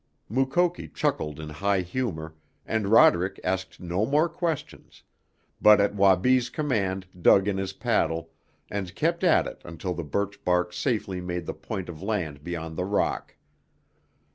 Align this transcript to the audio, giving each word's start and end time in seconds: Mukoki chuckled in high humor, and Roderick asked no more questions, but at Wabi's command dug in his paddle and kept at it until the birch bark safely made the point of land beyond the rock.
Mukoki 0.29 0.87
chuckled 0.87 1.39
in 1.39 1.49
high 1.49 1.81
humor, 1.81 2.33
and 2.65 2.87
Roderick 2.87 3.39
asked 3.43 3.79
no 3.79 4.03
more 4.03 4.27
questions, 4.27 5.03
but 5.61 5.79
at 5.79 5.93
Wabi's 5.93 6.49
command 6.49 7.05
dug 7.21 7.47
in 7.47 7.57
his 7.59 7.73
paddle 7.73 8.31
and 8.67 8.95
kept 8.95 9.23
at 9.23 9.45
it 9.45 9.61
until 9.63 9.93
the 9.93 10.03
birch 10.03 10.43
bark 10.43 10.73
safely 10.73 11.21
made 11.21 11.45
the 11.45 11.53
point 11.53 11.87
of 11.87 12.01
land 12.01 12.43
beyond 12.43 12.77
the 12.77 12.83
rock. 12.85 13.35